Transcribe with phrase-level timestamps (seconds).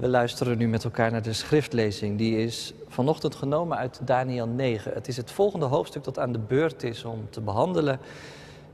[0.00, 2.18] We luisteren nu met elkaar naar de schriftlezing.
[2.18, 4.92] Die is vanochtend genomen uit Daniel 9.
[4.92, 7.98] Het is het volgende hoofdstuk dat aan de beurt is om te behandelen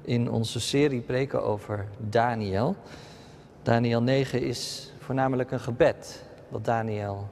[0.05, 2.77] in onze serie preken over Daniel.
[3.63, 7.29] Daniel 9 is voornamelijk een gebed dat Daniel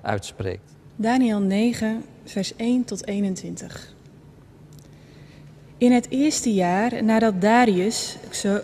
[0.00, 0.76] uitspreekt.
[0.96, 3.94] Daniel 9, vers 1 tot 21.
[5.80, 8.16] In het eerste jaar nadat Darius,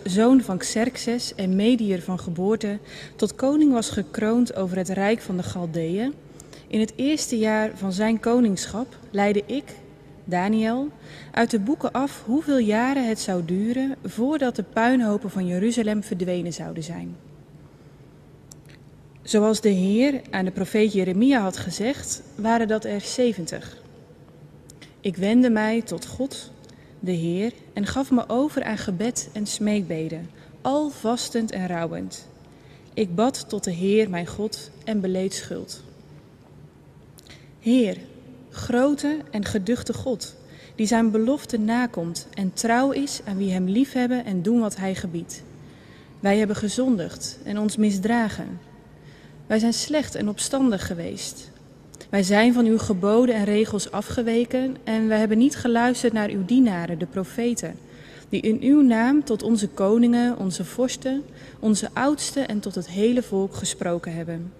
[0.03, 2.79] zoon van Xerxes en medier van geboorte,
[3.15, 6.13] tot koning was gekroond over het rijk van de Galdeeën,
[6.67, 9.63] in het eerste jaar van zijn koningschap leidde ik,
[10.23, 10.89] Daniel,
[11.31, 16.53] uit de boeken af hoeveel jaren het zou duren voordat de puinhopen van Jeruzalem verdwenen
[16.53, 17.15] zouden zijn.
[19.21, 23.77] Zoals de Heer aan de profeet Jeremia had gezegd, waren dat er zeventig.
[25.01, 26.55] Ik wendde mij tot God
[26.99, 30.29] de Heer, en gaf me over aan gebed en smeekbeden,
[30.61, 32.27] al vastend en rouwend.
[32.93, 35.83] Ik bad tot de Heer, mijn God, en beleed schuld.
[37.59, 37.97] Heer,
[38.49, 40.35] grote en geduchte God,
[40.75, 44.95] die zijn belofte nakomt en trouw is aan wie hem liefhebben en doen wat hij
[44.95, 45.43] gebiedt.
[46.19, 48.59] Wij hebben gezondigd en ons misdragen.
[49.47, 51.51] Wij zijn slecht en opstandig geweest.
[52.09, 56.45] Wij zijn van uw geboden en regels afgeweken en wij hebben niet geluisterd naar uw
[56.45, 57.75] dienaren, de profeten,
[58.29, 61.23] die in uw naam tot onze koningen, onze vorsten,
[61.59, 64.51] onze oudsten en tot het hele volk gesproken hebben.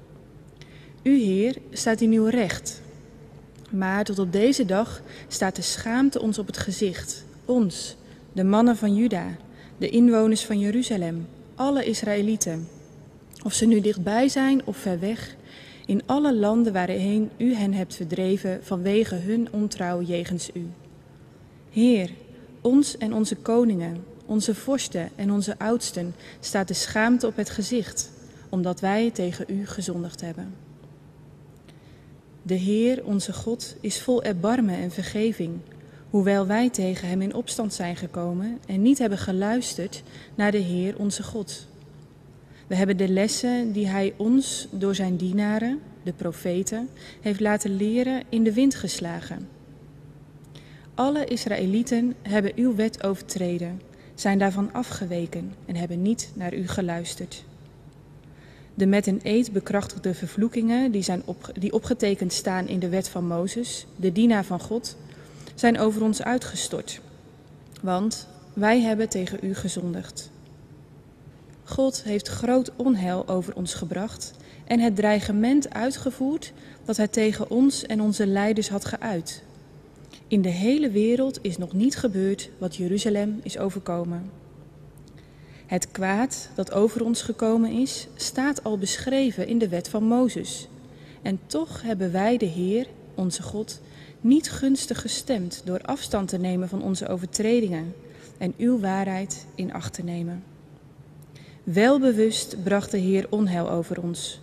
[1.04, 2.82] U, Heer, staat in uw recht.
[3.70, 7.96] Maar tot op deze dag staat de schaamte ons op het gezicht, ons,
[8.34, 9.26] de mannen van Juda,
[9.78, 12.68] de inwoners van Jeruzalem, alle Israëlieten.
[13.44, 15.36] Of ze nu dichtbij zijn of ver weg,
[15.88, 20.70] in alle landen waarheen u hen hebt verdreven vanwege hun ontrouw jegens u.
[21.70, 22.10] Heer,
[22.62, 28.12] ons en onze koningen, onze vorsten en onze oudsten staat de schaamte op het gezicht,
[28.50, 30.54] omdat wij tegen u gezondigd hebben.
[32.42, 35.60] De Heer, onze God, is vol erbarmen en vergeving,
[36.10, 40.04] hoewel wij tegen Hem in opstand zijn gekomen en niet hebben geluisterd
[40.36, 41.68] naar de Heer, onze God.
[42.68, 46.90] We hebben de lessen die Hij ons door Zijn dienaren, de profeten,
[47.22, 49.48] heeft laten leren in de wind geslagen.
[50.94, 53.82] Alle Israëlieten hebben uw wet overtreden,
[54.16, 57.44] zijn daarvan afgeweken en hebben niet naar u geluisterd.
[58.74, 63.10] De met een eed bekrachtigde vervloekingen die, zijn op, die opgetekend staan in de wet
[63.10, 64.98] van Mozes, de dienaar van God,
[65.56, 67.02] zijn over ons uitgestort.
[67.82, 70.32] Want wij hebben tegen u gezondigd.
[71.70, 74.34] God heeft groot onheil over ons gebracht
[74.66, 76.54] en het dreigement uitgevoerd
[76.86, 79.44] dat hij tegen ons en onze leiders had geuit.
[80.28, 84.30] In de hele wereld is nog niet gebeurd wat Jeruzalem is overkomen.
[85.66, 90.68] Het kwaad dat over ons gekomen is, staat al beschreven in de wet van Mozes.
[91.22, 93.82] En toch hebben wij de Heer, onze God,
[94.22, 97.94] niet gunstig gestemd door afstand te nemen van onze overtredingen
[98.38, 100.44] en uw waarheid in acht te nemen.
[101.74, 104.40] Welbewust bracht de Heer onheil over ons.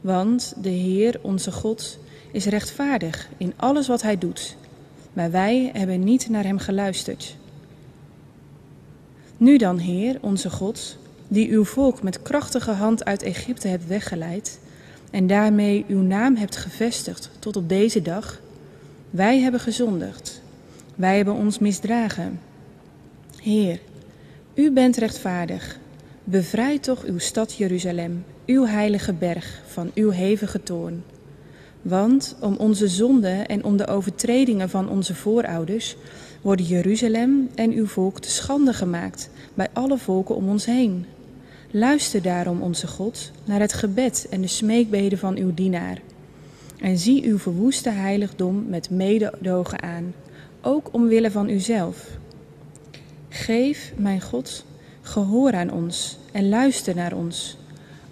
[0.00, 1.98] Want de Heer, onze God,
[2.32, 4.56] is rechtvaardig in alles wat Hij doet.
[5.12, 7.36] Maar wij hebben niet naar Hem geluisterd.
[9.36, 10.98] Nu dan, Heer, onze God,
[11.28, 14.60] die uw volk met krachtige hand uit Egypte hebt weggeleid
[15.10, 18.40] en daarmee uw naam hebt gevestigd tot op deze dag,
[19.10, 20.42] wij hebben gezondigd.
[20.94, 22.40] Wij hebben ons misdragen.
[23.42, 23.80] Heer,
[24.54, 25.78] u bent rechtvaardig
[26.28, 31.02] Bevrijd toch uw stad Jeruzalem, uw heilige berg, van uw hevige toorn.
[31.82, 35.96] Want om onze zonden en om de overtredingen van onze voorouders
[36.40, 41.06] worden Jeruzalem en uw volk te schande gemaakt bij alle volken om ons heen.
[41.70, 46.00] Luister daarom, onze God, naar het gebed en de smeekbeden van uw dienaar.
[46.80, 50.14] En zie uw verwoeste heiligdom met mededogen aan,
[50.62, 52.08] ook omwille van uzelf.
[53.28, 54.64] Geef, mijn God,
[55.06, 57.56] Gehoor aan ons en luister naar ons.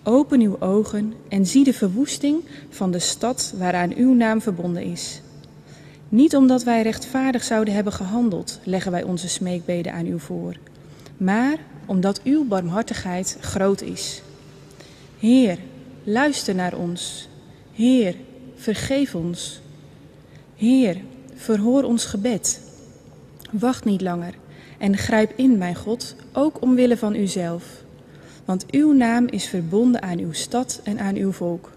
[0.02, 5.20] Open uw ogen en zie de verwoesting van de stad waaraan uw naam verbonden is.
[6.08, 10.56] Niet omdat wij rechtvaardig zouden hebben gehandeld, leggen wij onze smeekbeden aan u voor,
[11.16, 14.22] maar omdat uw barmhartigheid groot is.
[15.18, 15.58] Heer,
[16.04, 17.28] luister naar ons.
[17.72, 18.14] Heer,
[18.54, 19.60] vergeef ons.
[20.56, 21.00] Heer,
[21.34, 22.60] verhoor ons gebed.
[23.50, 24.34] Wacht niet langer
[24.84, 27.64] en grijp in, mijn God, ook omwille van uzelf.
[28.44, 31.70] Want uw naam is verbonden aan uw stad en aan uw volk.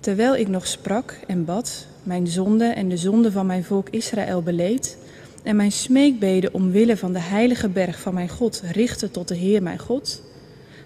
[0.00, 4.42] Terwijl ik nog sprak en bad, mijn zonde en de zonde van mijn volk Israël
[4.42, 4.98] beleed,
[5.42, 9.62] en mijn smeekbeden omwille van de heilige berg van mijn God richtte tot de Heer
[9.62, 10.22] mijn God,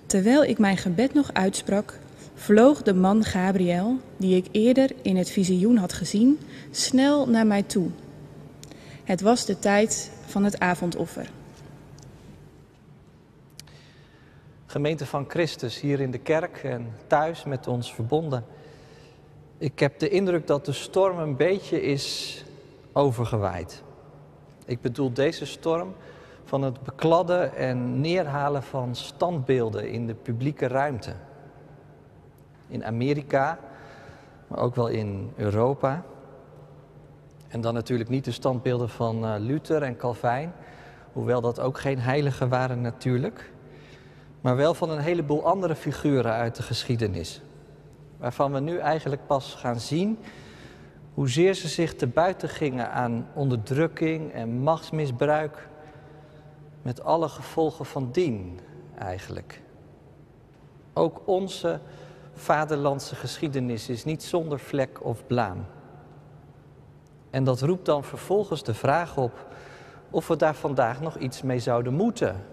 [0.07, 1.99] Terwijl ik mijn gebed nog uitsprak,
[2.35, 6.39] vloog de man Gabriel, die ik eerder in het visioen had gezien,
[6.71, 7.91] snel naar mij toe.
[9.05, 11.31] Het was de tijd van het avondoffer.
[14.67, 18.45] Gemeente van Christus hier in de kerk en thuis met ons verbonden.
[19.59, 22.45] Ik heb de indruk dat de storm een beetje is
[22.93, 23.83] overgewaaid.
[24.65, 25.95] Ik bedoel deze storm
[26.45, 31.15] van het bekladden en neerhalen van standbeelden in de publieke ruimte.
[32.69, 33.59] In Amerika,
[34.47, 36.05] maar ook wel in Europa.
[37.53, 40.53] En dan natuurlijk niet de standbeelden van uh, Luther en Calvijn,
[41.13, 43.53] hoewel dat ook geen heiligen waren natuurlijk.
[44.41, 47.41] Maar wel van een heleboel andere figuren uit de geschiedenis.
[48.17, 50.19] Waarvan we nu eigenlijk pas gaan zien
[51.15, 55.69] hoezeer ze zich te buiten gingen aan onderdrukking en machtsmisbruik
[56.83, 58.61] met alle gevolgen van dien
[58.99, 59.63] eigenlijk.
[60.93, 61.81] Ook onze
[62.35, 65.65] vaderlandse geschiedenis is niet zonder vlek of blaam.
[67.33, 69.47] En dat roept dan vervolgens de vraag op
[70.11, 72.45] of we daar vandaag nog iets mee zouden moeten.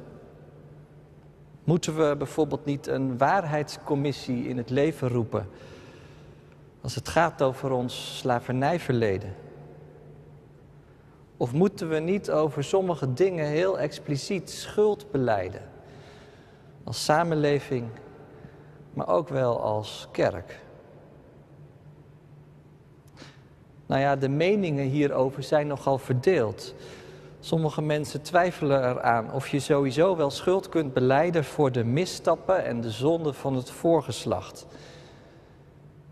[1.64, 5.50] Moeten we bijvoorbeeld niet een waarheidscommissie in het leven roepen
[6.82, 9.36] als het gaat over ons slavernijverleden?
[11.38, 15.62] Of moeten we niet over sommige dingen heel expliciet schuld beleiden?
[16.84, 17.88] Als samenleving,
[18.94, 20.60] maar ook wel als kerk.
[23.90, 26.74] Nou ja, de meningen hierover zijn nogal verdeeld.
[27.40, 32.82] Sommige mensen twijfelen eraan of je sowieso wel schuld kunt beleiden voor de misstappen en
[32.82, 34.66] de zonden van het voorgeslacht.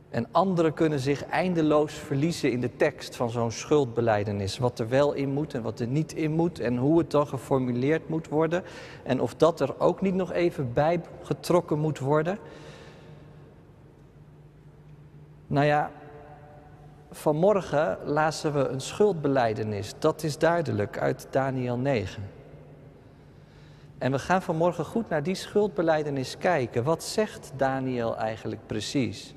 [0.10, 4.58] En anderen kunnen zich eindeloos verliezen in de tekst van zo'n schuldbeleidenis.
[4.58, 7.28] Wat er wel in moet en wat er niet in moet en hoe het dan
[7.28, 8.64] geformuleerd moet worden.
[9.04, 12.38] En of dat er ook niet nog even bij getrokken moet worden.
[15.48, 15.92] Nou ja,
[17.12, 19.94] vanmorgen lazen we een schuldbeleidenis.
[20.00, 22.24] Dat is duidelijk uit Daniel 9.
[23.98, 26.84] En we gaan vanmorgen goed naar die schuldbeleidenis kijken.
[26.84, 29.36] Wat zegt Daniel eigenlijk precies?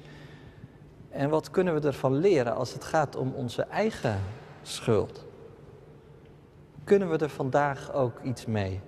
[1.08, 4.20] En wat kunnen we ervan leren als het gaat om onze eigen
[4.62, 5.26] schuld?
[6.84, 8.80] Kunnen we er vandaag ook iets mee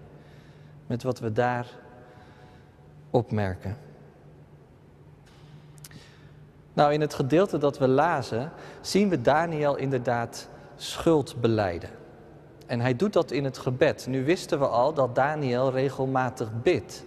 [0.87, 1.67] met wat we daar
[3.11, 3.77] opmerken?
[6.73, 11.91] Nou, in het gedeelte dat we lazen, zien we Daniel inderdaad schuld beleiden.
[12.67, 14.07] En hij doet dat in het gebed.
[14.07, 17.05] Nu wisten we al dat Daniel regelmatig bidt.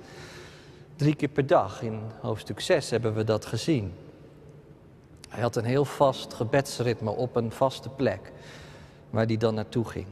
[0.96, 1.82] Drie keer per dag.
[1.82, 3.94] In hoofdstuk 6 hebben we dat gezien.
[5.30, 8.32] Hij had een heel vast gebedsritme op een vaste plek
[9.10, 10.08] waar hij dan naartoe ging.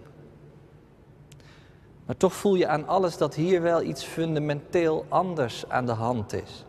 [2.05, 6.33] Maar toch voel je aan alles dat hier wel iets fundamenteel anders aan de hand
[6.33, 6.65] is.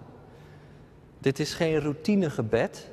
[1.24, 2.90] Dit is geen routinegebed.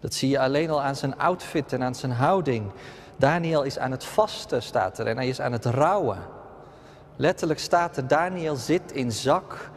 [0.00, 2.72] Dat zie je alleen al aan zijn outfit en aan zijn houding.
[3.16, 6.18] Daniel is aan het vasten, staat er, en hij is aan het rouwen.
[7.16, 9.70] Letterlijk staat er, Daniel zit in zak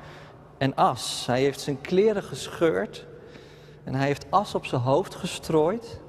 [0.57, 1.25] en as.
[1.25, 3.05] Hij heeft zijn kleren gescheurd
[3.83, 5.99] en hij heeft as op zijn hoofd gestrooid.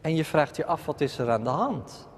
[0.00, 2.08] En je vraagt je af, wat is er aan de hand?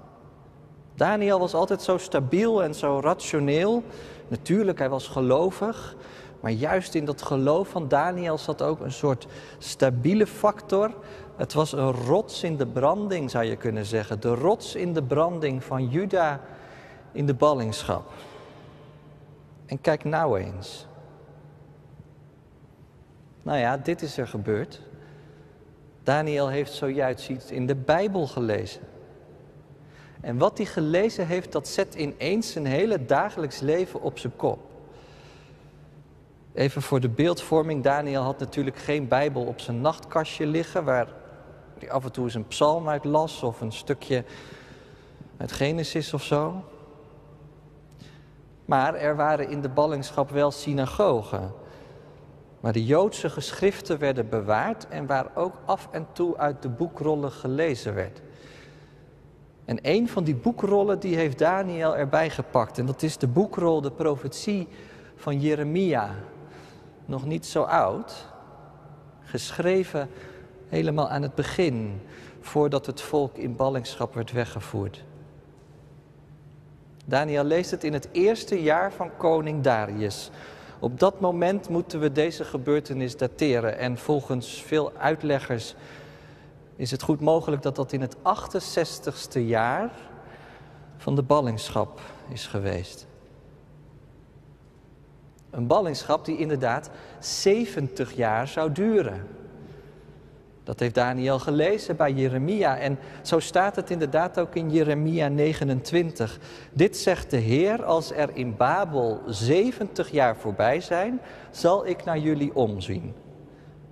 [0.95, 3.83] Daniel was altijd zo stabiel en zo rationeel.
[4.27, 5.95] Natuurlijk, hij was gelovig.
[6.45, 9.27] Maar juist in dat geloof van Daniel zat ook een soort
[9.57, 10.95] stabiele factor.
[11.35, 14.19] Het was een rots in de branding, zou je kunnen zeggen.
[14.19, 16.41] De rots in de branding van Juda
[17.11, 18.11] in de ballingschap.
[19.65, 20.87] En kijk nou eens.
[23.43, 24.81] Nou ja, dit is er gebeurd.
[26.03, 28.81] Daniel heeft zojuist iets in de Bijbel gelezen.
[30.21, 34.73] En wat hij gelezen heeft, dat zet ineens zijn hele dagelijks leven op zijn kop.
[36.55, 41.07] Even voor de beeldvorming, Daniel had natuurlijk geen Bijbel op zijn nachtkastje liggen, waar
[41.79, 44.23] hij af en toe eens een psalm uit las of een stukje
[45.37, 46.63] uit Genesis of zo.
[48.65, 51.53] Maar er waren in de ballingschap wel synagogen
[52.59, 57.31] waar de Joodse geschriften werden bewaard en waar ook af en toe uit de boekrollen
[57.31, 58.21] gelezen werd.
[59.65, 62.77] En een van die boekrollen die heeft Daniel erbij gepakt.
[62.77, 64.67] En dat is de boekrol, de profetie
[65.15, 66.15] van Jeremia.
[67.05, 68.25] Nog niet zo oud.
[69.23, 70.09] Geschreven
[70.69, 72.01] helemaal aan het begin,
[72.41, 75.03] voordat het volk in ballingschap werd weggevoerd.
[77.05, 80.31] Daniel leest het in het eerste jaar van koning Darius,
[80.79, 83.77] op dat moment moeten we deze gebeurtenis dateren.
[83.77, 85.75] En volgens veel uitleggers
[86.75, 89.91] is het goed mogelijk dat dat in het 68ste jaar
[90.97, 93.07] van de ballingschap is geweest.
[95.55, 99.27] Een ballingschap die inderdaad 70 jaar zou duren.
[100.63, 106.39] Dat heeft Daniel gelezen bij Jeremia en zo staat het inderdaad ook in Jeremia 29.
[106.73, 111.21] Dit zegt de Heer, als er in Babel 70 jaar voorbij zijn,
[111.51, 113.13] zal ik naar jullie omzien.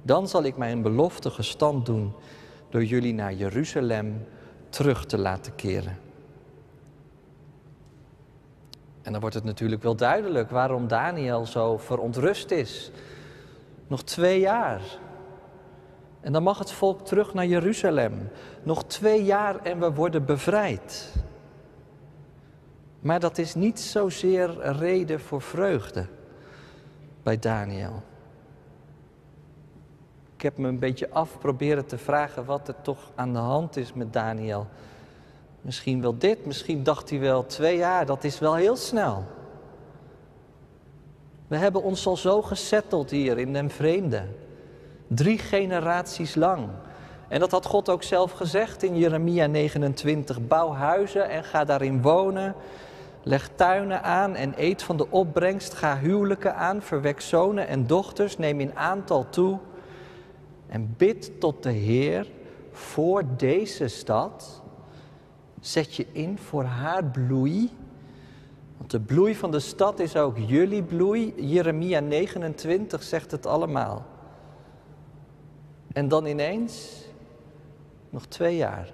[0.02, 2.14] Dan zal ik mijn belofte gestand doen
[2.70, 4.26] door jullie naar Jeruzalem
[4.70, 6.03] terug te laten keren.
[9.04, 12.92] En dan wordt het natuurlijk wel duidelijk waarom Daniel zo verontrust is.
[13.88, 14.82] Nog twee jaar.
[16.22, 18.30] En dan mag het volk terug naar Jeruzalem.
[18.64, 21.14] Nog twee jaar en we worden bevrijd.
[23.00, 26.06] Maar dat is niet zozeer reden voor vreugde
[27.24, 28.04] bij Daniel.
[30.36, 33.78] Ik heb me een beetje af proberen te vragen wat er toch aan de hand
[33.78, 34.68] is met Daniel.
[35.64, 39.24] Misschien wel dit, misschien dacht hij wel twee jaar, dat is wel heel snel.
[41.48, 44.24] We hebben ons al zo gesetteld hier in den vreemde.
[45.08, 46.68] Drie generaties lang.
[47.28, 50.48] En dat had God ook zelf gezegd in Jeremia 29.
[50.48, 52.56] Bouw huizen en ga daarin wonen.
[53.24, 55.74] Leg tuinen aan en eet van de opbrengst.
[55.74, 58.38] Ga huwelijken aan, verwek zonen en dochters.
[58.38, 59.58] Neem in aantal toe.
[60.68, 62.28] En bid tot de Heer
[62.72, 64.63] voor deze stad
[65.64, 67.72] Zet je in voor haar bloei.
[68.78, 71.34] Want de bloei van de stad is ook jullie bloei.
[71.38, 74.06] Jeremia 29 zegt het allemaal.
[75.94, 77.06] En dan ineens
[78.10, 78.94] nog twee jaar.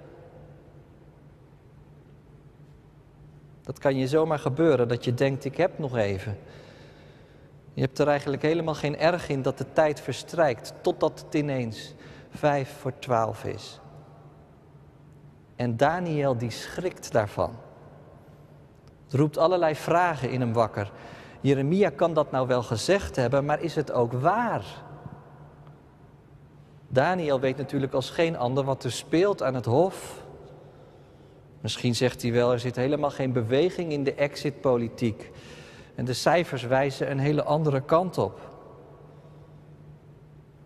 [3.62, 6.38] Dat kan je zomaar gebeuren dat je denkt, ik heb nog even.
[7.74, 11.94] Je hebt er eigenlijk helemaal geen erg in dat de tijd verstrijkt, totdat het ineens
[12.30, 13.80] vijf voor twaalf is.
[15.60, 17.54] En Daniel die schrikt daarvan.
[19.04, 20.92] Het roept allerlei vragen in hem wakker.
[21.40, 24.64] Jeremia kan dat nou wel gezegd hebben, maar is het ook waar?
[26.88, 30.24] Daniel weet natuurlijk als geen ander wat er speelt aan het hof.
[31.60, 35.30] Misschien zegt hij wel, er zit helemaal geen beweging in de exitpolitiek.
[35.94, 38.40] En de cijfers wijzen een hele andere kant op.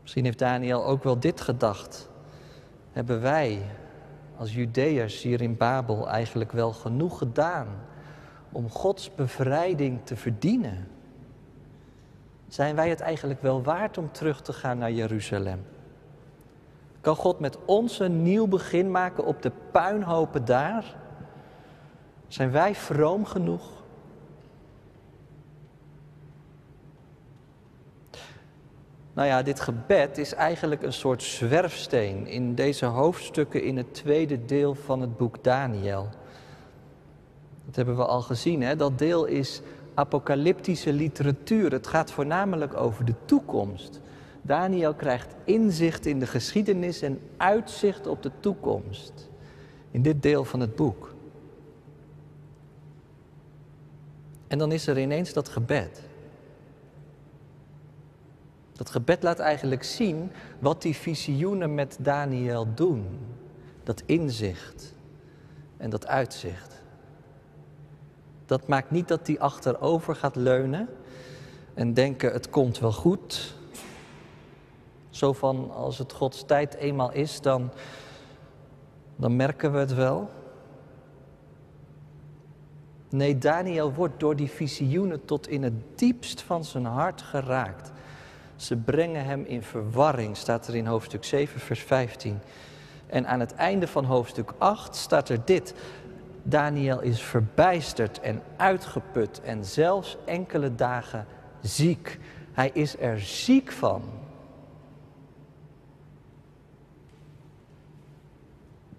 [0.03, 2.11] Misschien heeft Daniel ook wel dit gedacht.
[2.93, 3.63] Hebben wij
[4.37, 7.67] als Judeërs hier in Babel eigenlijk wel genoeg gedaan
[8.53, 10.89] om Gods bevrijding te verdienen?
[12.49, 15.67] Zijn wij het eigenlijk wel waard om terug te gaan naar Jeruzalem?
[17.01, 20.97] Kan God met ons een nieuw begin maken op de puinhopen daar?
[22.29, 23.74] Zijn wij vroom genoeg?
[29.15, 34.45] Nou ja, dit gebed is eigenlijk een soort zwerfsteen in deze hoofdstukken in het tweede
[34.45, 36.09] deel van het boek Daniel.
[37.65, 38.77] Dat hebben we al gezien, hè?
[38.77, 39.61] dat deel is
[39.95, 41.73] apocalyptische literatuur.
[41.73, 44.01] Het gaat voornamelijk over de toekomst.
[44.43, 49.31] Daniel krijgt inzicht in de geschiedenis en uitzicht op de toekomst
[49.91, 51.15] in dit deel van het boek.
[54.47, 56.03] En dan is er ineens dat gebed.
[58.85, 63.19] Dat gebed laat eigenlijk zien wat die visioenen met Daniel doen.
[63.83, 64.95] Dat inzicht
[65.77, 66.83] en dat uitzicht.
[68.47, 70.89] Dat maakt niet dat hij achterover gaat leunen
[71.75, 73.55] en denken het komt wel goed.
[75.11, 77.71] Zo van als het Gods tijd eenmaal is, dan,
[79.17, 80.31] dan merken we het wel.
[83.09, 87.93] Nee, Daniel wordt door die visioenen tot in het diepst van zijn hart geraakt.
[88.65, 92.41] Ze brengen hem in verwarring, staat er in hoofdstuk 7, vers 15.
[93.07, 95.75] En aan het einde van hoofdstuk 8 staat er dit.
[96.43, 101.27] Daniel is verbijsterd en uitgeput en zelfs enkele dagen
[101.61, 102.19] ziek.
[102.53, 104.03] Hij is er ziek van.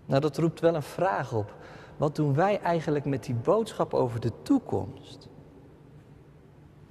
[0.05, 1.55] Nou, dat roept wel een vraag op.
[1.98, 5.29] Wat doen wij eigenlijk met die boodschap over de toekomst?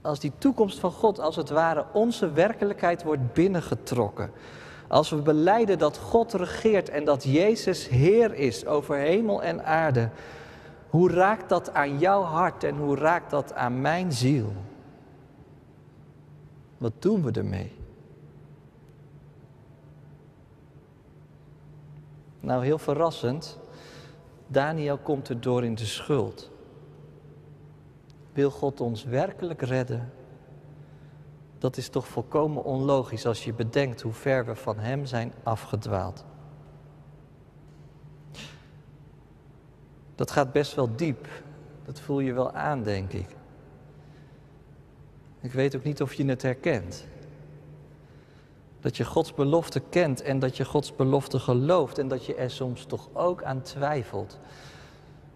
[0.05, 4.31] Als die toekomst van God als het ware onze werkelijkheid wordt binnengetrokken.
[4.89, 10.11] Als we beleiden dat God regeert en dat Jezus Heer is over hemel en aarde.
[10.91, 14.53] Hoe raakt dat aan jouw hart en hoe raakt dat aan mijn ziel?
[16.79, 17.73] Wat doen we ermee?
[22.41, 23.59] Nou, heel verrassend.
[24.47, 26.51] Daniel komt er door in de schuld.
[28.35, 30.13] Wil God ons werkelijk redden?
[31.59, 36.25] Dat is toch volkomen onlogisch als je bedenkt hoe ver we van Hem zijn afgedwaald.
[40.15, 41.29] Dat gaat best wel diep.
[41.85, 43.37] Dat voel je wel aan, denk ik.
[45.41, 47.07] Ik weet ook niet of je het herkent.
[48.81, 52.51] Dat je Gods belofte kent en dat je Gods belofte gelooft en dat je er
[52.51, 54.39] soms toch ook aan twijfelt.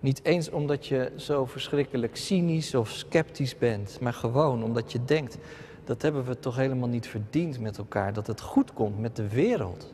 [0.00, 5.38] Niet eens omdat je zo verschrikkelijk cynisch of sceptisch bent, maar gewoon omdat je denkt,
[5.84, 9.28] dat hebben we toch helemaal niet verdiend met elkaar, dat het goed komt met de
[9.28, 9.90] wereld.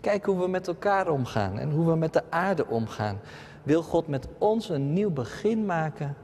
[0.00, 3.20] Kijk hoe we met elkaar omgaan en hoe we met de aarde omgaan.
[3.62, 6.16] Wil God met ons een nieuw begin maken?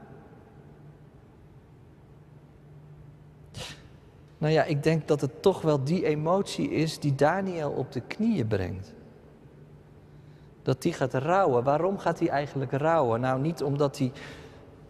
[4.37, 8.01] Nou ja, ik denk dat het toch wel die emotie is die Daniel op de
[8.01, 8.93] knieën brengt.
[10.63, 11.63] Dat die gaat rouwen.
[11.63, 13.21] Waarom gaat hij eigenlijk rouwen?
[13.21, 14.11] Nou, niet omdat hij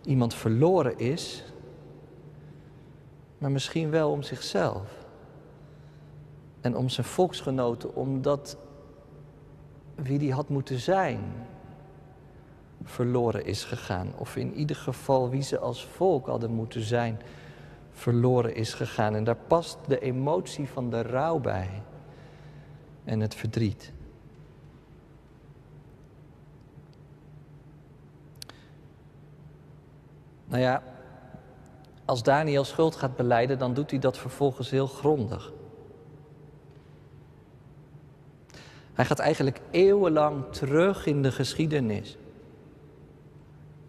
[0.04, 1.44] iemand verloren is,
[3.38, 5.06] maar misschien wel om zichzelf.
[6.62, 8.58] En om zijn volksgenoten, omdat
[9.96, 11.20] wie die had moeten zijn,
[12.84, 14.14] verloren is gegaan.
[14.18, 17.22] Of in ieder geval wie ze als volk hadden moeten zijn,
[17.92, 19.16] verloren is gegaan.
[19.16, 21.70] En daar past de emotie van de rouw bij
[23.04, 23.93] en het verdriet.
[30.54, 30.84] Nou ja,
[32.06, 35.52] als Daniel schuld gaat beleiden, dan doet hij dat vervolgens heel grondig.
[38.94, 42.18] Hij gaat eigenlijk eeuwenlang terug in de geschiedenis.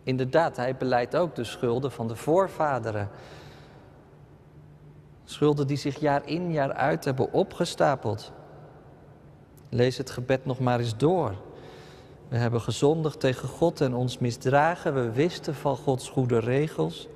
[0.03, 3.09] Inderdaad, hij beleidt ook de schulden van de voorvaderen.
[5.25, 8.33] Schulden die zich jaar in jaar uit hebben opgestapeld.
[9.69, 11.35] Lees het gebed nog maar eens door.
[12.29, 14.95] We hebben gezondigd tegen God en ons misdragen.
[14.95, 17.09] We wisten van Gods goede regels.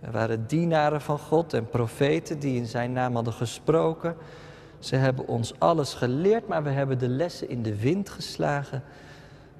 [0.00, 4.16] We waren dienaren van God en profeten die in zijn naam hadden gesproken.
[4.78, 8.82] Ze hebben ons alles geleerd, maar we hebben de lessen in de wind geslagen.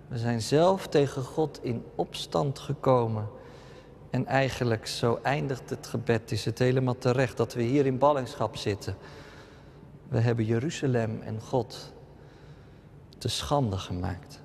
[0.08, 3.28] We zijn zelf tegen God in opstand gekomen.
[4.10, 8.56] En eigenlijk, zo eindigt het gebed, is het helemaal terecht dat we hier in ballingschap
[8.56, 8.96] zitten.
[10.08, 11.92] We hebben Jeruzalem en God
[13.18, 14.40] te schande gemaakt.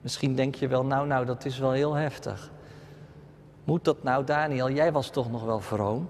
[0.00, 2.50] Misschien denk je wel, nou, nou, dat is wel heel heftig.
[3.64, 4.70] Moet dat nou, Daniel?
[4.70, 6.08] Jij was toch nog wel vroom?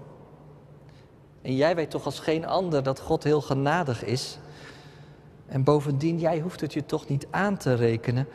[1.41, 4.37] En jij weet toch als geen ander dat God heel genadig is?
[5.47, 8.27] En bovendien, jij hoeft het je toch niet aan te rekenen.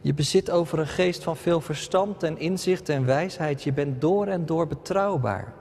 [0.00, 3.62] Je bezit over een geest van veel verstand en inzicht en wijsheid.
[3.62, 5.52] Je bent door en door betrouwbaar.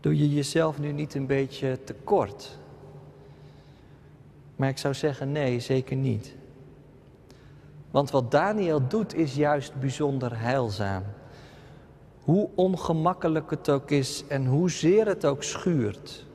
[0.00, 2.58] Doe je jezelf nu niet een beetje tekort?
[4.56, 6.34] Maar ik zou zeggen, nee, zeker niet.
[7.90, 11.02] Want wat Daniel doet is juist bijzonder heilzaam.
[12.20, 16.26] Hoe ongemakkelijk het ook is en hoezeer het ook schuurt.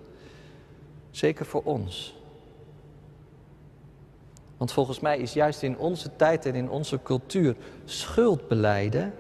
[1.10, 2.16] Zeker voor ons.
[4.58, 9.14] Want volgens mij is juist in onze tijd en in onze cultuur schuldbeleiden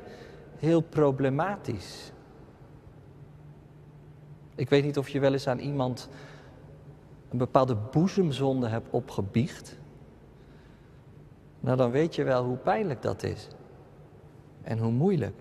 [0.57, 2.11] heel problematisch.
[4.55, 6.09] Ik weet niet of je wel eens aan iemand
[7.29, 9.77] een bepaalde boezemzonde hebt opgebiecht.
[11.65, 13.47] Nou, dan weet je wel hoe pijnlijk dat is.
[14.61, 15.35] En hoe moeilijk.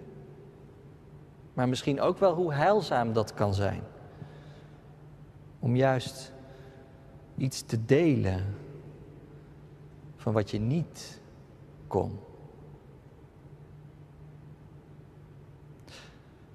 [1.54, 3.82] Maar misschien ook wel hoe heilzaam dat kan zijn.
[5.58, 6.32] Om juist
[7.36, 8.44] iets te delen
[10.16, 11.20] van wat je niet
[11.86, 12.18] kon.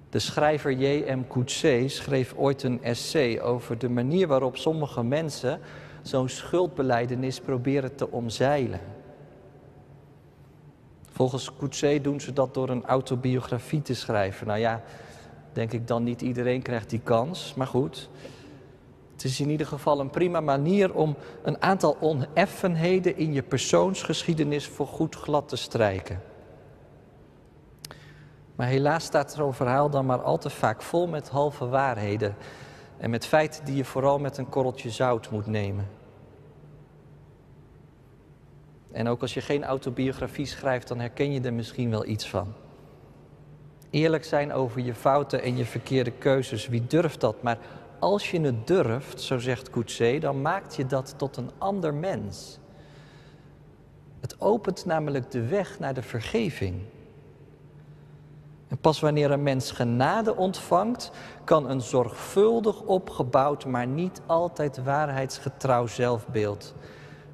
[0.08, 1.22] De schrijver J.M.
[1.28, 5.60] Coetzee schreef ooit een essay over de manier waarop sommige mensen
[6.02, 8.98] zo'n schuldbeleidenis proberen te omzeilen.
[11.20, 14.46] Volgens Coetzee doen ze dat door een autobiografie te schrijven.
[14.46, 14.82] Nou ja,
[15.52, 18.08] denk ik dan niet iedereen krijgt die kans, maar goed.
[19.12, 24.66] Het is in ieder geval een prima manier om een aantal oneffenheden in je persoonsgeschiedenis
[24.66, 26.22] voor goed glad te strijken.
[28.56, 32.36] Maar helaas staat zo'n verhaal dan maar al te vaak vol met halve waarheden
[32.98, 35.99] en met feiten die je vooral met een korreltje zout moet nemen.
[38.92, 42.52] En ook als je geen autobiografie schrijft, dan herken je er misschien wel iets van.
[43.90, 47.42] Eerlijk zijn over je fouten en je verkeerde keuzes, wie durft dat?
[47.42, 47.58] Maar
[47.98, 52.58] als je het durft, zo zegt Coetzee, dan maakt je dat tot een ander mens.
[54.20, 56.80] Het opent namelijk de weg naar de vergeving.
[58.68, 61.10] En pas wanneer een mens genade ontvangt,
[61.44, 66.74] kan een zorgvuldig opgebouwd, maar niet altijd waarheidsgetrouw zelfbeeld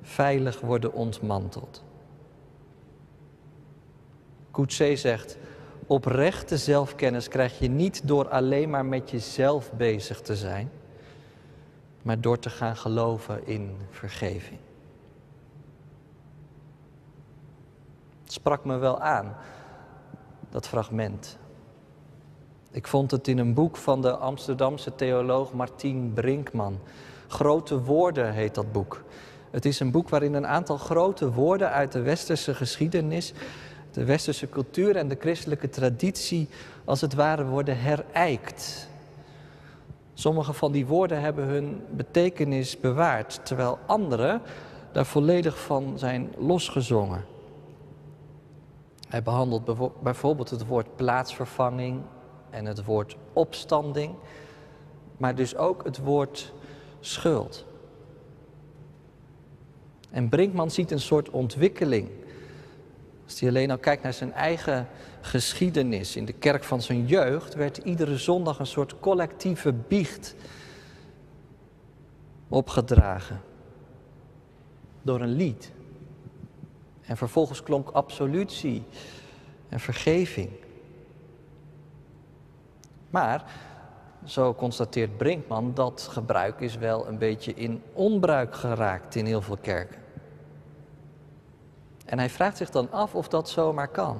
[0.06, 1.82] veilig worden ontmanteld.
[4.50, 5.36] Coetzee zegt,
[5.86, 10.70] oprechte zelfkennis krijg je niet door alleen maar met jezelf bezig te zijn,
[12.02, 14.58] maar door te gaan geloven in vergeving.
[18.22, 19.36] Het sprak me wel aan
[20.50, 21.38] dat fragment.
[22.70, 26.78] Ik vond het in een boek van de Amsterdamse theoloog Martien Brinkman.
[27.28, 29.04] Grote woorden heet dat boek.
[29.50, 33.32] Het is een boek waarin een aantal grote woorden uit de westerse geschiedenis,
[33.90, 36.48] de westerse cultuur en de christelijke traditie
[36.84, 38.88] als het ware worden herijkt.
[40.14, 44.40] Sommige van die woorden hebben hun betekenis bewaard, terwijl andere
[44.92, 47.24] daar volledig van zijn losgezongen.
[49.08, 52.00] Hij behandelt bijvoorbeeld het woord plaatsvervanging
[52.50, 54.14] en het woord opstanding,
[55.16, 56.52] maar dus ook het woord
[57.00, 57.65] schuld.
[60.10, 62.08] En Brinkman ziet een soort ontwikkeling.
[63.24, 64.88] Als hij alleen al kijkt naar zijn eigen
[65.20, 66.16] geschiedenis.
[66.16, 70.34] In de kerk van zijn jeugd werd iedere zondag een soort collectieve biecht
[72.48, 73.40] opgedragen.
[75.02, 75.72] Door een lied.
[77.02, 78.82] En vervolgens klonk absolutie
[79.68, 80.50] en vergeving.
[83.10, 83.44] Maar,
[84.26, 89.58] zo constateert Brinkman, dat gebruik is wel een beetje in onbruik geraakt in heel veel
[89.60, 90.00] kerken.
[92.06, 94.16] En hij vraagt zich dan af of dat zomaar kan.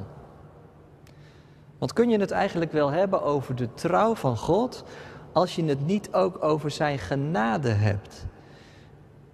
[1.78, 4.84] Want kun je het eigenlijk wel hebben over de trouw van God
[5.32, 8.26] als je het niet ook over zijn genade hebt?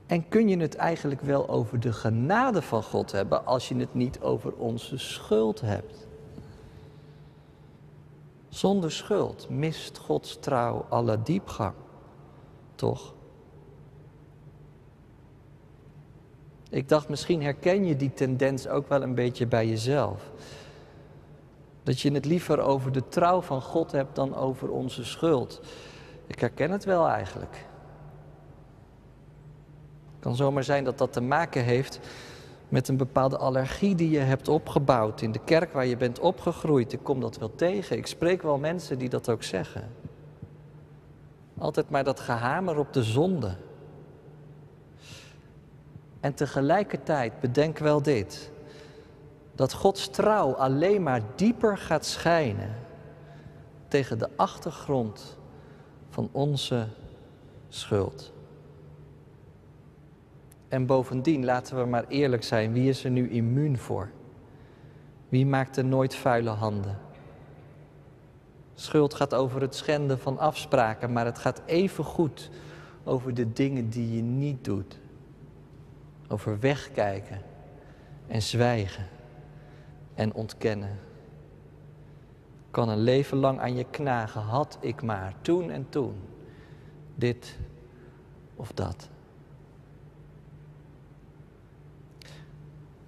[0.07, 3.95] En kun je het eigenlijk wel over de genade van God hebben als je het
[3.95, 6.07] niet over onze schuld hebt?
[8.53, 11.75] Zonder schuld mist Gods trouw alle diepgang,
[12.75, 13.15] toch?
[16.71, 20.31] Ik dacht, misschien herken je die tendens ook wel een beetje bij jezelf.
[21.83, 25.61] Dat je het liever over de trouw van God hebt dan over onze schuld.
[26.27, 27.55] Ik herken het wel eigenlijk.
[30.13, 32.01] Het kan zomaar zijn dat dat te maken heeft
[32.73, 36.93] met een bepaalde allergie die je hebt opgebouwd in de kerk waar je bent opgegroeid.
[36.93, 37.97] Ik kom dat wel tegen.
[37.97, 39.91] Ik spreek wel mensen die dat ook zeggen.
[41.59, 43.57] Altijd maar dat gehamer op de zonde.
[46.21, 48.51] En tegelijkertijd bedenk wel dit:
[49.55, 52.75] dat Gods trouw alleen maar dieper gaat schijnen
[53.89, 55.37] tegen de achtergrond
[56.09, 56.87] van onze
[57.69, 58.33] schuld.
[60.73, 64.11] En bovendien, laten we maar eerlijk zijn, wie is er nu immuun voor?
[65.29, 66.99] Wie maakt er nooit vuile handen?
[68.75, 72.51] Schuld gaat over het schenden van afspraken, maar het gaat even goed
[73.05, 74.99] over de dingen die je niet doet.
[76.29, 77.41] Over wegkijken
[78.27, 79.07] en zwijgen
[80.15, 80.99] en ontkennen.
[82.71, 86.15] Kan een leven lang aan je knagen, had ik maar toen en toen
[87.15, 87.59] dit
[88.57, 89.11] of dat.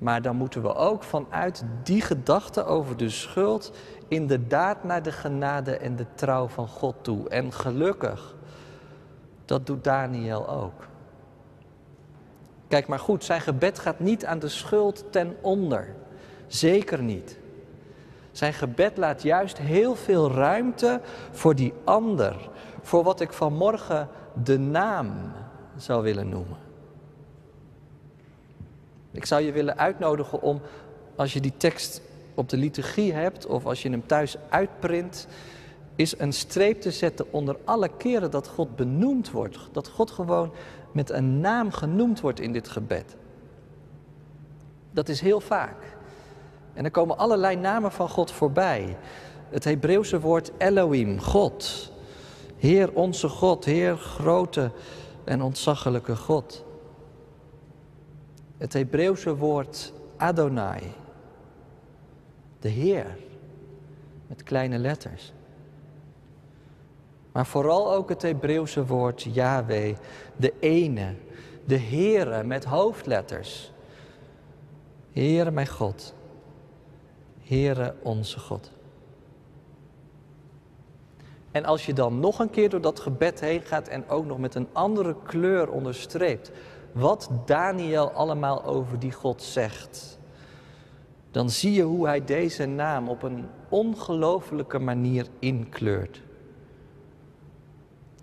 [0.05, 3.73] Maar dan moeten we ook vanuit die gedachte over de schuld
[4.09, 7.29] inderdaad naar de genade en de trouw van God toe.
[7.29, 8.35] En gelukkig,
[9.45, 10.87] dat doet Daniel ook.
[12.69, 15.95] Kijk maar goed, zijn gebed gaat niet aan de schuld ten onder.
[16.47, 17.39] Zeker niet.
[18.33, 22.49] Zijn gebed laat juist heel veel ruimte voor die ander.
[22.83, 24.09] Voor wat ik vanmorgen
[24.43, 25.13] de naam
[25.77, 26.64] zou willen noemen.
[29.15, 30.61] Ik zou je willen uitnodigen om,
[31.17, 32.01] als je die tekst
[32.35, 35.27] op de liturgie hebt of als je hem thuis uitprint,
[35.97, 39.59] is een streep te zetten onder alle keren dat God benoemd wordt.
[39.73, 40.53] Dat God gewoon
[40.93, 43.17] met een naam genoemd wordt in dit gebed.
[44.91, 45.97] Dat is heel vaak.
[46.73, 48.97] En er komen allerlei namen van God voorbij.
[49.51, 51.93] Het Hebreeuwse woord Elohim, God.
[52.57, 54.71] Heer onze God, Heer grote
[55.25, 56.65] en ontzaglijke God.
[58.57, 60.81] Het Hebreeuwse woord Adonai,
[62.61, 63.17] de Heer,
[64.27, 65.33] met kleine letters.
[67.33, 69.97] Maar vooral ook het Hebreeuwse woord Yahweh,
[70.37, 71.15] de ene,
[71.65, 73.73] de Heere met hoofdletters.
[75.13, 76.15] Heere mijn God,
[77.43, 78.71] Heere onze God.
[81.51, 84.39] En als je dan nog een keer door dat gebed heen gaat en ook nog
[84.39, 86.51] met een andere kleur onderstreept
[86.95, 90.19] wat Daniel allemaal over die God zegt,
[91.31, 96.23] dan zie je hoe hij deze naam op een ongelofelijke manier inkleurt.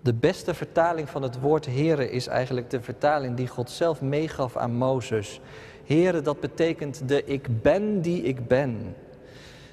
[0.02, 4.56] De beste vertaling van het woord Here is eigenlijk de vertaling die God zelf meegaf
[4.56, 5.40] aan Mozes.
[5.84, 8.94] Here, dat betekent de ik ben die ik ben.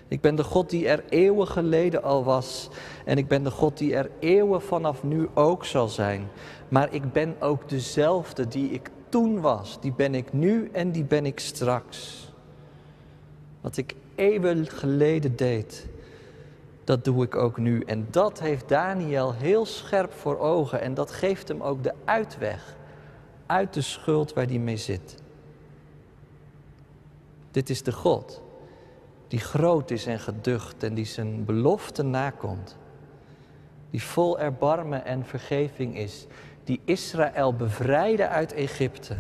[0.10, 2.69] Ik ben de God die er eeuwen geleden al was.
[3.06, 6.28] En ik ben de God die er eeuwen vanaf nu ook zal zijn.
[6.69, 9.78] Maar ik ben ook dezelfde die ik toen was.
[9.82, 12.28] Die ben ik nu en die ben ik straks.
[13.62, 15.88] Wat ik eeuwen geleden deed,
[16.84, 17.82] dat doe ik ook nu.
[17.82, 22.76] En dat heeft Daniel heel scherp voor ogen en dat geeft hem ook de uitweg
[23.45, 25.15] uit de schuld waar hij mee zit.
[27.52, 28.41] Dit is de God
[29.30, 32.78] die groot is en geducht en die zijn belofte nakomt.
[33.89, 36.28] Die vol erbarmen en vergeving is,
[36.63, 39.18] die Israël bevrijdde uit Egypte.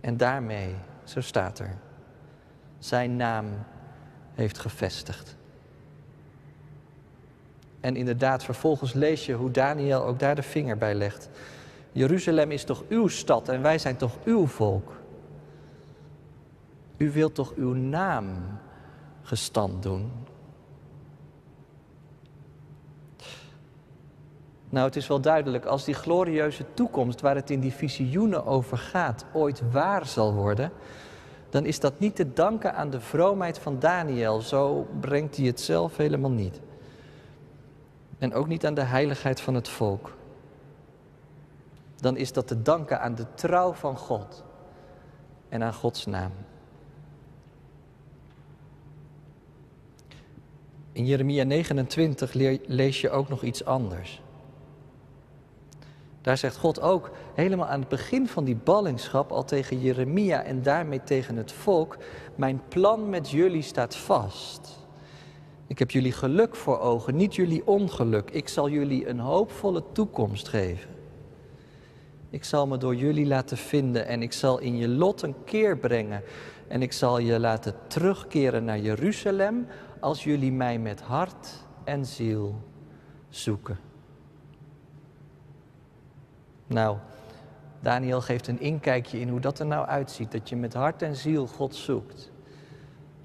[0.00, 1.76] En daarmee, zo staat er,
[2.78, 3.46] zijn naam
[4.34, 5.36] heeft gevestigd.
[7.80, 11.28] En inderdaad, vervolgens lees je hoe Daniel ook daar de vinger bij legt.
[11.92, 14.92] Jeruzalem is toch uw stad en wij zijn toch uw volk.
[16.96, 18.26] U wilt toch uw naam
[19.22, 20.10] gestand doen?
[24.68, 28.78] Nou, het is wel duidelijk, als die glorieuze toekomst waar het in die visioenen over
[28.78, 30.72] gaat ooit waar zal worden,
[31.50, 34.40] dan is dat niet te danken aan de vroomheid van Daniel.
[34.40, 36.60] Zo brengt hij het zelf helemaal niet.
[38.18, 40.16] En ook niet aan de heiligheid van het volk.
[41.96, 44.44] Dan is dat te danken aan de trouw van God
[45.48, 46.32] en aan Gods naam.
[50.92, 52.32] In Jeremia 29
[52.66, 54.22] lees je ook nog iets anders.
[56.20, 60.62] Daar zegt God ook helemaal aan het begin van die ballingschap al tegen Jeremia en
[60.62, 61.96] daarmee tegen het volk:
[62.34, 64.80] Mijn plan met jullie staat vast.
[65.66, 68.30] Ik heb jullie geluk voor ogen, niet jullie ongeluk.
[68.30, 70.90] Ik zal jullie een hoopvolle toekomst geven.
[72.30, 75.78] Ik zal me door jullie laten vinden en ik zal in je lot een keer
[75.78, 76.22] brengen.
[76.68, 79.66] En ik zal je laten terugkeren naar Jeruzalem
[80.02, 81.48] als jullie mij met hart
[81.84, 82.54] en ziel
[83.28, 83.78] zoeken.
[86.66, 86.96] Nou,
[87.80, 91.16] Daniel geeft een inkijkje in hoe dat er nou uitziet, dat je met hart en
[91.16, 92.30] ziel God zoekt.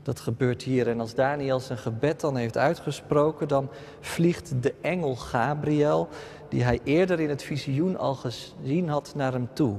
[0.02, 0.88] Dat gebeurt hier.
[0.88, 6.10] En als Daniel zijn gebed dan heeft uitgesproken, dan vliegt de engel Gabriel,
[6.50, 9.78] die hij eerder in het visioen al gezien had, naar hem toe.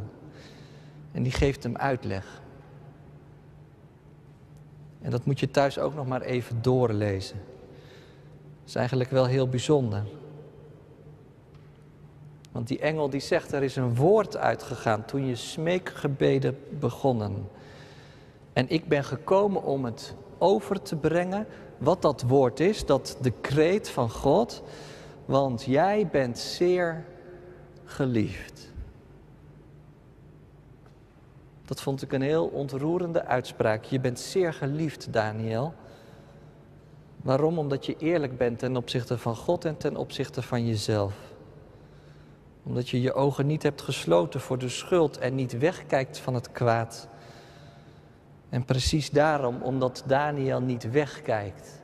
[1.12, 2.42] En die geeft hem uitleg.
[5.00, 7.36] En dat moet je thuis ook nog maar even doorlezen.
[8.60, 10.02] Dat is eigenlijk wel heel bijzonder.
[12.52, 17.48] Want die engel die zegt, er is een woord uitgegaan toen je smeekgebeden begonnen.
[18.52, 21.46] En ik ben gekomen om het over te brengen,
[21.78, 24.62] wat dat woord is, dat de kreet van God,
[25.24, 27.04] want jij bent zeer
[27.84, 28.67] geliefd.
[31.68, 33.84] Dat vond ik een heel ontroerende uitspraak.
[33.84, 35.74] Je bent zeer geliefd, Daniel.
[37.22, 37.58] Waarom?
[37.58, 41.28] Omdat je eerlijk bent ten opzichte van God en ten opzichte van jezelf
[42.68, 46.52] omdat je je ogen niet hebt gesloten voor de schuld en niet wegkijkt van het
[46.52, 47.08] kwaad.
[48.48, 51.82] En precies daarom, omdat Daniel niet wegkijkt,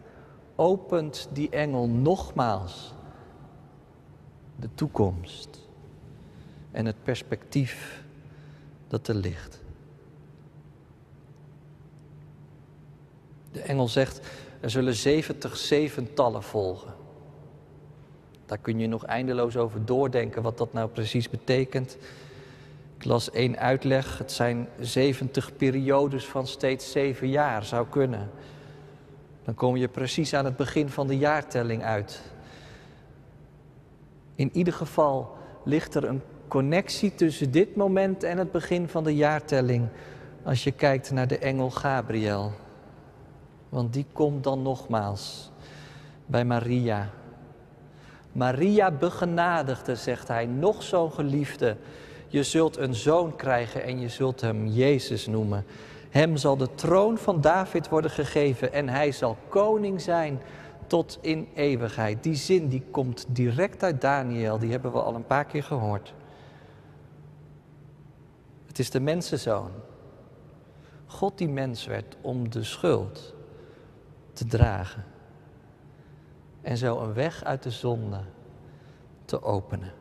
[0.55, 2.95] opent die engel nogmaals
[4.57, 5.69] de toekomst
[6.71, 8.05] en het perspectief
[8.89, 9.64] dat er ligt.
[13.55, 14.21] De engel zegt,
[14.61, 16.95] er zullen zeventig zeventallen volgen.
[18.47, 21.97] Daar kun je nog eindeloos over doordenken wat dat nou precies betekent.
[22.97, 24.19] Ik las één uitleg.
[24.19, 28.31] Het zijn 70 periodes van steeds zeven jaar, zou kunnen.
[29.45, 32.23] Dan kom je precies aan het begin van de jaartelling uit.
[34.35, 39.15] In ieder geval ligt er een connectie tussen dit moment en het begin van de
[39.15, 39.89] jaartelling.
[40.43, 42.53] Als je kijkt naar de engel Gabriel.
[43.75, 45.51] Want die komt dan nogmaals
[46.27, 47.11] bij Maria
[48.33, 51.77] Maria begenadigde, zegt hij, nog zo'n geliefde.
[52.29, 55.65] Je zult een zoon krijgen en je zult hem Jezus noemen.
[56.11, 60.41] Hem zal de troon van David worden gegeven en hij zal koning zijn
[60.87, 62.23] tot in eeuwigheid.
[62.23, 66.15] Die zin die komt direct uit Daniel, die hebben we al een paar keer gehoord.
[68.67, 69.71] Het is de mensenzoon.
[71.07, 73.35] God die mens werd om de schuld
[74.35, 75.05] te dragen
[76.63, 78.21] en zo een weg uit de zonde
[79.25, 79.93] te openen.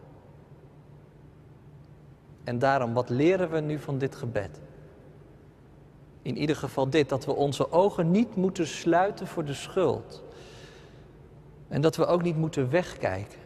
[2.44, 4.62] En daarom, wat leren we nu van dit gebed?
[6.22, 10.24] In ieder geval dit, dat we onze ogen niet moeten sluiten voor de schuld.
[11.68, 13.40] En dat we ook niet moeten wegkijken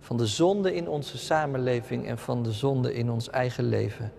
[0.00, 4.12] van de zonde in onze samenleving en van de zonde in ons eigen leven.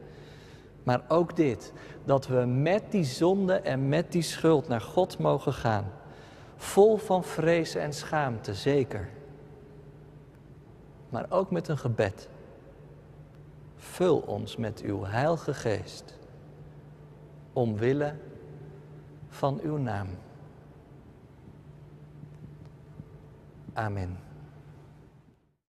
[0.83, 1.73] Maar ook dit,
[2.05, 5.91] dat we met die zonde en met die schuld naar God mogen gaan.
[6.55, 9.09] Vol van vrees en schaamte, zeker.
[11.09, 12.29] Maar ook met een gebed.
[13.75, 16.19] Vul ons met uw Heilige Geest.
[17.53, 18.15] Omwille
[19.29, 20.07] van uw naam.
[23.73, 24.22] Amen.